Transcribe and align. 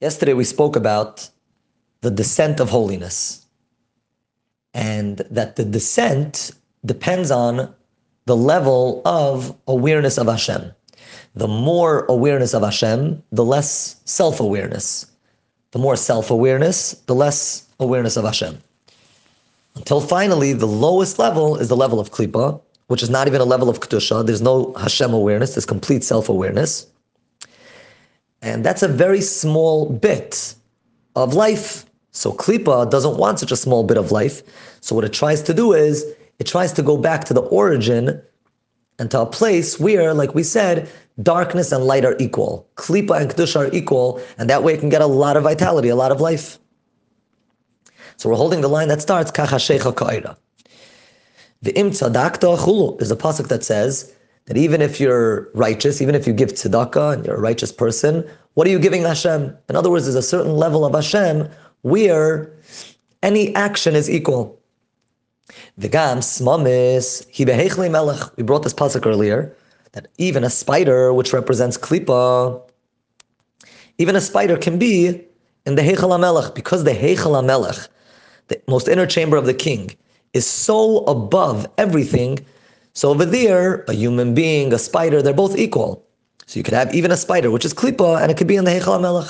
Yesterday 0.00 0.32
we 0.32 0.44
spoke 0.44 0.76
about 0.76 1.28
the 2.02 2.10
descent 2.10 2.60
of 2.60 2.70
holiness 2.70 3.46
and 4.72 5.18
that 5.30 5.56
the 5.56 5.64
descent 5.64 6.52
depends 6.84 7.30
on 7.30 7.74
the 8.26 8.36
level 8.36 9.02
of 9.04 9.56
awareness 9.66 10.18
of 10.18 10.26
Hashem. 10.26 10.72
The 11.34 11.48
more 11.48 12.04
awareness 12.08 12.54
of 12.54 12.62
Hashem, 12.62 13.22
the 13.32 13.44
less 13.44 13.96
self 14.04 14.40
awareness. 14.40 15.06
The 15.72 15.78
more 15.78 15.96
self 15.96 16.30
awareness, 16.30 16.92
the 17.06 17.14
less 17.14 17.66
awareness 17.80 18.16
of 18.16 18.24
Hashem. 18.24 18.58
Until 19.74 20.00
finally, 20.00 20.52
the 20.52 20.66
lowest 20.66 21.18
level 21.18 21.56
is 21.56 21.68
the 21.68 21.76
level 21.76 22.00
of 22.00 22.10
Klippa, 22.10 22.60
which 22.88 23.02
is 23.02 23.10
not 23.10 23.28
even 23.28 23.40
a 23.40 23.44
level 23.44 23.68
of 23.68 23.80
Kedusha. 23.80 24.26
There's 24.26 24.42
no 24.42 24.74
Hashem 24.74 25.12
awareness, 25.12 25.54
there's 25.54 25.66
complete 25.66 26.04
self 26.04 26.28
awareness. 26.28 26.87
And 28.42 28.64
that's 28.64 28.82
a 28.82 28.88
very 28.88 29.20
small 29.20 29.90
bit 29.90 30.54
of 31.16 31.34
life. 31.34 31.84
So 32.12 32.32
Klippa 32.32 32.90
doesn't 32.90 33.16
want 33.16 33.38
such 33.40 33.52
a 33.52 33.56
small 33.56 33.84
bit 33.84 33.96
of 33.96 34.12
life. 34.12 34.42
So 34.80 34.94
what 34.94 35.04
it 35.04 35.12
tries 35.12 35.42
to 35.42 35.54
do 35.54 35.72
is 35.72 36.04
it 36.38 36.46
tries 36.46 36.72
to 36.74 36.82
go 36.82 36.96
back 36.96 37.24
to 37.24 37.34
the 37.34 37.42
origin 37.42 38.20
and 38.98 39.10
to 39.10 39.20
a 39.20 39.26
place 39.26 39.78
where, 39.78 40.14
like 40.14 40.34
we 40.34 40.42
said, 40.42 40.88
darkness 41.22 41.72
and 41.72 41.84
light 41.84 42.04
are 42.04 42.16
equal. 42.18 42.68
Klippa 42.76 43.20
and 43.20 43.30
Kedusha 43.30 43.68
are 43.68 43.74
equal, 43.74 44.20
and 44.38 44.48
that 44.50 44.62
way 44.62 44.74
it 44.74 44.80
can 44.80 44.88
get 44.88 45.02
a 45.02 45.06
lot 45.06 45.36
of 45.36 45.44
vitality, 45.44 45.88
a 45.88 45.96
lot 45.96 46.12
of 46.12 46.20
life. 46.20 46.58
So 48.16 48.28
we're 48.28 48.36
holding 48.36 48.60
the 48.60 48.68
line 48.68 48.88
that 48.88 49.00
starts 49.00 49.30
Kachashecha 49.30 49.94
Ka'ira. 49.94 50.36
The 51.62 51.76
im 51.76 51.90
tzadakta 51.90 52.56
chulu 52.58 53.00
is 53.02 53.10
a 53.10 53.16
pasuk 53.16 53.48
that 53.48 53.64
says 53.64 54.12
that 54.48 54.56
even 54.56 54.80
if 54.80 54.98
you're 54.98 55.50
righteous, 55.52 56.00
even 56.00 56.14
if 56.14 56.26
you 56.26 56.32
give 56.32 56.54
tzedakah 56.54 57.12
and 57.12 57.26
you're 57.26 57.36
a 57.36 57.40
righteous 57.40 57.70
person, 57.70 58.24
what 58.54 58.66
are 58.66 58.70
you 58.70 58.78
giving 58.78 59.02
Hashem? 59.02 59.54
In 59.68 59.76
other 59.76 59.90
words, 59.90 60.06
there's 60.06 60.14
a 60.14 60.22
certain 60.22 60.56
level 60.56 60.86
of 60.86 60.94
Hashem 60.94 61.48
where 61.82 62.50
any 63.22 63.54
action 63.54 63.94
is 63.94 64.08
equal. 64.08 64.58
Smamis. 65.78 67.26
We 68.36 68.42
brought 68.42 68.62
this 68.62 68.74
pasuk 68.74 69.06
earlier 69.06 69.54
that 69.92 70.08
even 70.16 70.44
a 70.44 70.50
spider, 70.50 71.12
which 71.12 71.34
represents 71.34 71.76
klipa, 71.76 72.62
even 73.98 74.16
a 74.16 74.20
spider 74.20 74.56
can 74.56 74.78
be 74.78 75.22
in 75.66 75.74
the 75.74 75.82
heichal 75.82 76.18
melech 76.18 76.54
because 76.54 76.84
the 76.84 76.92
heichal 76.92 77.44
melech, 77.44 77.76
the 78.48 78.58
most 78.66 78.88
inner 78.88 79.06
chamber 79.06 79.36
of 79.36 79.44
the 79.44 79.52
king, 79.52 79.94
is 80.32 80.46
so 80.46 81.04
above 81.04 81.66
everything. 81.76 82.38
So 82.98 83.10
over 83.10 83.24
there, 83.24 83.84
a 83.86 83.92
human 83.92 84.34
being, 84.34 84.72
a 84.72 84.78
spider, 84.78 85.22
they're 85.22 85.32
both 85.32 85.56
equal. 85.56 86.04
So 86.46 86.58
you 86.58 86.64
could 86.64 86.74
have 86.74 86.92
even 86.92 87.12
a 87.12 87.16
spider, 87.16 87.48
which 87.48 87.64
is 87.64 87.72
klipa, 87.72 88.20
and 88.20 88.28
it 88.28 88.36
could 88.36 88.48
be 88.48 88.56
in 88.56 88.64
the 88.64 88.72
heichal 88.72 89.00
melech. 89.00 89.28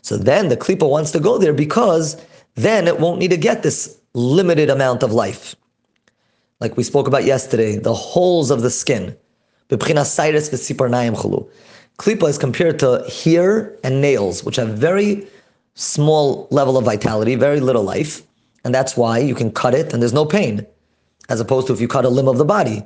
So 0.00 0.16
then 0.16 0.48
the 0.48 0.56
klipa 0.56 0.88
wants 0.88 1.10
to 1.10 1.20
go 1.20 1.36
there 1.36 1.52
because 1.52 2.16
then 2.54 2.88
it 2.88 3.00
won't 3.00 3.18
need 3.18 3.32
to 3.32 3.36
get 3.36 3.62
this 3.62 3.98
limited 4.14 4.70
amount 4.70 5.02
of 5.02 5.12
life. 5.12 5.54
Like 6.60 6.78
we 6.78 6.82
spoke 6.82 7.06
about 7.06 7.24
yesterday, 7.24 7.76
the 7.76 7.92
holes 7.92 8.50
of 8.50 8.62
the 8.62 8.70
skin. 8.70 9.14
Klipa 11.98 12.28
is 12.30 12.38
compared 12.38 12.78
to 12.78 13.04
hair 13.22 13.76
and 13.84 14.00
nails, 14.00 14.42
which 14.42 14.56
have 14.56 14.70
very 14.70 15.28
small 15.78 16.48
level 16.50 16.76
of 16.76 16.84
vitality, 16.84 17.36
very 17.36 17.60
little 17.60 17.84
life. 17.84 18.22
And 18.64 18.74
that's 18.74 18.96
why 18.96 19.18
you 19.18 19.34
can 19.34 19.52
cut 19.52 19.74
it 19.74 19.92
and 19.92 20.02
there's 20.02 20.12
no 20.12 20.26
pain, 20.26 20.66
as 21.28 21.40
opposed 21.40 21.68
to 21.68 21.72
if 21.72 21.80
you 21.80 21.86
cut 21.86 22.04
a 22.04 22.08
limb 22.08 22.26
of 22.26 22.36
the 22.36 22.44
body. 22.44 22.84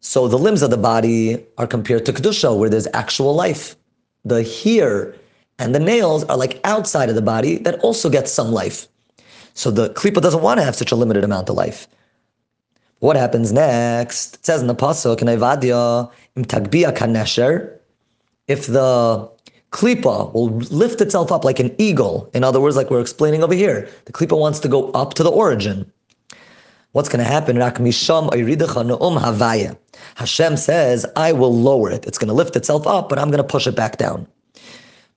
So 0.00 0.28
the 0.28 0.38
limbs 0.38 0.62
of 0.62 0.70
the 0.70 0.76
body 0.76 1.44
are 1.58 1.66
compared 1.66 2.06
to 2.06 2.12
Kedusha, 2.12 2.56
where 2.56 2.70
there's 2.70 2.86
actual 2.94 3.34
life. 3.34 3.74
The 4.24 4.44
hair 4.44 5.14
and 5.58 5.74
the 5.74 5.80
nails 5.80 6.22
are 6.24 6.36
like 6.36 6.60
outside 6.62 7.08
of 7.08 7.16
the 7.16 7.22
body 7.22 7.56
that 7.58 7.80
also 7.80 8.08
gets 8.08 8.30
some 8.30 8.52
life. 8.52 8.86
So 9.54 9.72
the 9.72 9.90
klipa 9.90 10.20
doesn't 10.20 10.42
want 10.42 10.60
to 10.60 10.64
have 10.64 10.76
such 10.76 10.92
a 10.92 10.96
limited 10.96 11.24
amount 11.24 11.48
of 11.48 11.56
life. 11.56 11.88
What 13.00 13.16
happens 13.16 13.52
next? 13.52 14.36
It 14.36 14.46
says 14.46 14.60
in 14.60 14.68
the 14.68 14.74
pasuk 14.74 15.20
in 15.20 15.28
Ovadia, 15.28 16.10
im 16.36 16.44
tagbia 16.44 16.96
kanesher, 16.96 17.76
if 18.46 18.66
the 18.68 19.28
klipa 19.72 20.32
will 20.32 20.48
lift 20.48 21.00
itself 21.00 21.32
up 21.32 21.44
like 21.44 21.58
an 21.58 21.74
eagle, 21.78 22.30
in 22.34 22.44
other 22.44 22.60
words, 22.60 22.76
like 22.76 22.90
we're 22.90 23.00
explaining 23.00 23.42
over 23.42 23.54
here, 23.54 23.88
the 24.04 24.12
klipa 24.12 24.38
wants 24.38 24.60
to 24.60 24.68
go 24.68 24.90
up 24.92 25.14
to 25.14 25.22
the 25.22 25.30
origin. 25.30 25.90
What's 26.92 27.08
going 27.10 27.22
to 27.22 27.30
happen? 27.30 27.56
Hashem 30.14 30.56
says, 30.56 31.06
I 31.14 31.32
will 31.32 31.54
lower 31.54 31.90
it. 31.90 32.06
It's 32.06 32.16
going 32.16 32.28
to 32.28 32.34
lift 32.34 32.56
itself 32.56 32.86
up, 32.86 33.10
but 33.10 33.18
I'm 33.18 33.30
going 33.30 33.42
to 33.42 33.44
push 33.44 33.66
it 33.66 33.76
back 33.76 33.98
down. 33.98 34.26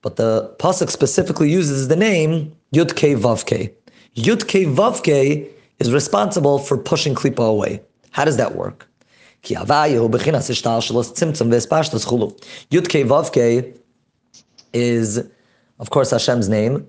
But 0.01 0.17
the 0.17 0.53
pasuk 0.59 0.89
specifically 0.89 1.49
uses 1.49 1.87
the 1.87 1.95
name 1.95 2.53
Yud 2.73 2.95
Ke 2.95 3.17
Vav 3.17 3.45
Ke. 3.45 3.73
Yud 4.15 4.43
Ke 4.47 4.65
Vav 4.67 5.03
Ke 5.03 5.47
is 5.79 5.93
responsible 5.93 6.59
for 6.59 6.77
pushing 6.77 7.15
klipa 7.15 7.49
away. 7.49 7.81
How 8.11 8.25
does 8.25 8.35
that 8.37 8.55
work? 8.55 8.85
Ki 9.41 9.55
avayu 9.55 10.09
is, 14.73 15.27
of 15.79 15.89
course, 15.89 16.11
Hashem's 16.11 16.49
name, 16.49 16.87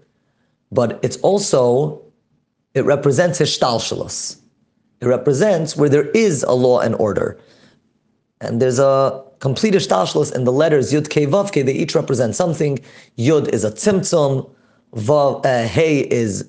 but 0.73 0.99
it's 1.03 1.17
also, 1.19 2.03
it 2.75 2.85
represents 2.85 3.41
ishtal 3.41 4.37
It 5.01 5.07
represents 5.07 5.77
where 5.77 5.89
there 5.89 6.09
is 6.11 6.43
a 6.43 6.53
law 6.53 6.81
and 6.81 6.95
order. 6.97 7.39
And 8.41 8.61
there's 8.61 8.79
a 8.79 9.25
complete 9.41 9.75
ishtalshlus 9.75 10.35
in 10.35 10.45
the 10.45 10.53
letters 10.53 10.93
Yud 10.93 11.09
Ke 11.09 11.29
Vav 11.29 11.51
Ke, 11.51 11.65
they 11.67 11.73
each 11.73 11.95
represent 11.95 12.35
something. 12.35 12.79
Yud 13.19 13.49
is 13.49 13.65
a 13.65 13.71
tzimtzum, 13.71 14.49
Vav, 14.95 15.45
uh, 15.45 15.67
Hey 15.67 16.01
is 16.01 16.49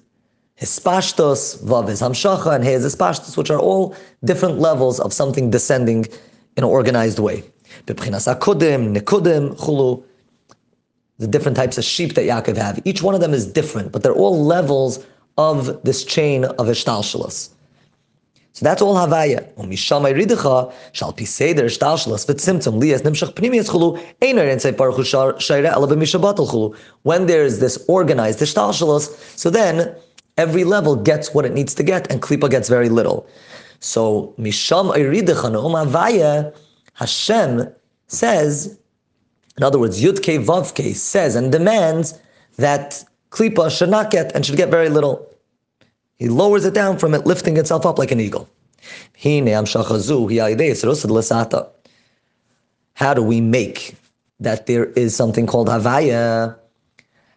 hispashtos, 0.59 1.62
Vav 1.63 1.90
is 1.90 2.02
hamshacha, 2.02 2.56
and 2.56 2.63
Hey 2.63 2.74
is 2.74 2.86
hispashtos, 2.86 3.36
which 3.38 3.50
are 3.50 3.59
all 3.59 3.96
different 4.24 4.59
levels 4.59 5.00
of 5.00 5.12
something 5.12 5.50
descending 5.50 6.06
in 6.58 6.63
an 6.63 6.69
organized 6.69 7.19
way. 7.19 7.44
Bebchinas 7.86 8.34
akudim, 8.34 8.96
nikudim, 8.96 9.56
chulu, 9.58 10.03
the 11.21 11.27
different 11.27 11.55
types 11.55 11.77
of 11.77 11.83
sheep 11.83 12.15
that 12.15 12.25
Yaakov 12.25 12.57
have. 12.57 12.81
Each 12.83 13.01
one 13.03 13.13
of 13.13 13.21
them 13.21 13.33
is 13.33 13.45
different, 13.45 13.91
but 13.91 14.01
they're 14.01 14.11
all 14.23 14.43
levels 14.43 15.05
of 15.37 15.81
this 15.83 16.03
chain 16.03 16.45
of 16.45 16.65
ishtalshalus. 16.67 17.49
So 18.53 18.65
that's 18.65 18.81
all 18.81 18.95
Havaya. 18.95 19.47
Ala 19.57 19.67
chulu. 26.47 26.75
When 27.03 27.25
there 27.27 27.43
is 27.43 27.59
this 27.59 27.85
organized 27.88 28.39
shtalshlas, 28.39 29.38
so 29.38 29.49
then 29.49 29.95
every 30.38 30.63
level 30.63 30.95
gets 30.95 31.33
what 31.33 31.45
it 31.45 31.53
needs 31.53 31.73
to 31.75 31.83
get, 31.83 32.11
and 32.11 32.21
klipa 32.21 32.49
gets 32.49 32.67
very 32.67 32.89
little. 32.89 33.27
So 33.79 34.33
misham 34.38 34.93
iridecha 34.95 35.51
no'um 35.51 35.73
Havaya, 35.85 36.53
Hashem 36.95 37.71
says, 38.07 38.77
in 39.61 39.66
other 39.66 39.77
words, 39.77 40.01
Yud 40.01 40.22
Ke 40.23 40.44
Vav 40.44 40.73
Ke 40.73 40.95
says 40.95 41.35
and 41.35 41.51
demands 41.51 42.19
that 42.57 43.03
klipa 43.29 43.69
should 43.69 43.89
not 43.89 44.09
get 44.09 44.35
and 44.35 44.44
should 44.44 44.57
get 44.57 44.69
very 44.69 44.89
little. 44.89 45.29
He 46.17 46.29
lowers 46.29 46.66
it 46.66 46.73
down 46.73 46.97
from 46.97 47.13
it 47.13 47.27
lifting 47.27 47.57
itself 47.57 47.85
up 47.85 48.00
like 48.00 48.09
an 48.09 48.19
eagle. 48.19 48.50
How 52.94 53.13
do 53.13 53.21
we 53.21 53.39
make 53.39 53.95
that 54.39 54.66
there 54.66 54.85
is 54.85 55.16
something 55.16 55.45
called 55.45 55.67
Havaya? 55.67 56.57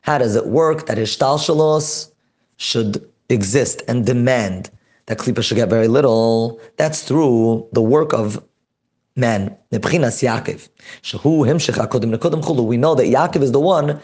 How 0.00 0.16
does 0.16 0.34
it 0.34 0.46
work 0.46 0.86
that 0.86 0.96
Ishtalshalos 0.96 2.10
should 2.56 3.06
exist 3.28 3.82
and 3.86 4.06
demand 4.06 4.70
that 5.06 5.18
Klippa 5.18 5.42
should 5.42 5.56
get 5.56 5.68
very 5.68 5.88
little? 5.88 6.58
That's 6.78 7.02
through 7.02 7.68
the 7.72 7.82
work 7.82 8.14
of 8.14 8.42
man, 9.16 9.56
Nebchinas 9.72 10.22
Yaakov. 10.22 10.68
We 12.66 12.76
know 12.76 12.94
that 12.94 13.06
Yaakov 13.06 13.42
is 13.42 13.52
the 13.52 13.60
one 13.60 14.00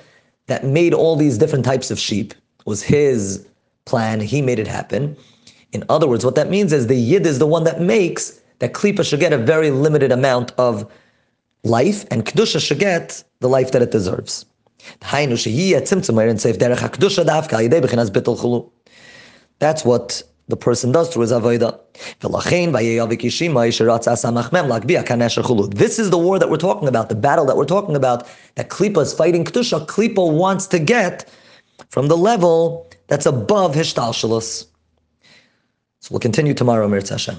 that 0.46 0.64
made 0.64 0.94
all 0.94 1.16
these 1.16 1.38
different 1.38 1.64
types 1.64 1.90
of 1.90 1.98
sheep. 1.98 2.32
It 2.32 2.66
was 2.66 2.82
his 2.82 3.46
plan, 3.86 4.20
he 4.20 4.42
made 4.42 4.58
it 4.58 4.66
happen. 4.66 5.16
In 5.72 5.84
other 5.88 6.06
words, 6.08 6.24
what 6.24 6.34
that 6.34 6.50
means 6.50 6.72
is 6.72 6.86
the 6.86 6.94
Yid 6.94 7.26
is 7.26 7.38
the 7.38 7.46
one 7.46 7.64
that 7.64 7.80
makes 7.80 8.40
that 8.58 8.72
Klippa 8.72 9.08
should 9.08 9.20
get 9.20 9.32
a 9.32 9.38
very 9.38 9.70
limited 9.70 10.12
amount 10.12 10.52
of 10.58 10.90
life, 11.64 12.04
and 12.10 12.24
Kedusha 12.24 12.60
should 12.64 12.78
get 12.78 13.22
the 13.40 13.48
life 13.48 13.72
that 13.72 13.82
it 13.82 13.90
deserves. 13.90 14.44
That's 19.58 19.84
what 19.84 20.22
the 20.50 20.56
person 20.56 20.92
does 20.92 21.08
through 21.12 21.22
his 21.22 21.32
avodah. 21.32 21.78
This 25.74 25.98
is 25.98 26.10
the 26.10 26.18
war 26.18 26.38
that 26.38 26.50
we're 26.50 26.56
talking 26.56 26.88
about, 26.88 27.08
the 27.08 27.14
battle 27.14 27.44
that 27.46 27.56
we're 27.56 27.64
talking 27.64 27.96
about, 27.96 28.28
that 28.56 28.68
Klippa 28.68 29.02
is 29.02 29.14
fighting 29.14 29.44
Kedusha. 29.44 29.86
Klippa 29.86 30.32
wants 30.32 30.66
to 30.66 30.78
get 30.78 31.30
from 31.88 32.08
the 32.08 32.16
level 32.16 32.88
that's 33.08 33.26
above 33.26 33.74
Hishtalshalos. 33.74 34.66
So 36.00 36.08
we'll 36.10 36.20
continue 36.20 36.54
tomorrow, 36.54 36.88
Mirz 36.88 37.08
Hashem. 37.08 37.36